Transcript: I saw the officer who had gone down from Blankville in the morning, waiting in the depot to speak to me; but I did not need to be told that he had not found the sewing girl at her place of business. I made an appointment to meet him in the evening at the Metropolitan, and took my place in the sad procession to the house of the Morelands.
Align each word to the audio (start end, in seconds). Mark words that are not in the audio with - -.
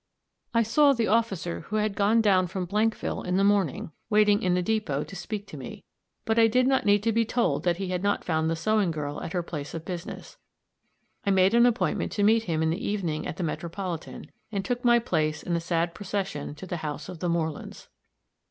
I 0.55 0.63
saw 0.63 0.93
the 0.93 1.05
officer 1.05 1.59
who 1.69 1.75
had 1.75 1.93
gone 1.93 2.21
down 2.21 2.47
from 2.47 2.65
Blankville 2.65 3.23
in 3.23 3.37
the 3.37 3.43
morning, 3.43 3.91
waiting 4.09 4.41
in 4.41 4.55
the 4.55 4.63
depot 4.63 5.03
to 5.03 5.15
speak 5.15 5.45
to 5.49 5.57
me; 5.57 5.83
but 6.25 6.39
I 6.39 6.47
did 6.47 6.65
not 6.65 6.87
need 6.87 7.03
to 7.03 7.11
be 7.11 7.23
told 7.23 7.61
that 7.65 7.77
he 7.77 7.89
had 7.89 8.01
not 8.01 8.23
found 8.23 8.49
the 8.49 8.55
sewing 8.55 8.89
girl 8.89 9.21
at 9.21 9.33
her 9.33 9.43
place 9.43 9.75
of 9.75 9.85
business. 9.85 10.37
I 11.23 11.29
made 11.29 11.53
an 11.53 11.67
appointment 11.67 12.11
to 12.13 12.23
meet 12.23 12.45
him 12.45 12.63
in 12.63 12.71
the 12.71 12.83
evening 12.83 13.27
at 13.27 13.37
the 13.37 13.43
Metropolitan, 13.43 14.31
and 14.51 14.65
took 14.65 14.83
my 14.83 14.97
place 14.97 15.43
in 15.43 15.53
the 15.53 15.59
sad 15.61 15.93
procession 15.93 16.55
to 16.55 16.65
the 16.65 16.77
house 16.77 17.07
of 17.07 17.19
the 17.19 17.29
Morelands. 17.29 17.87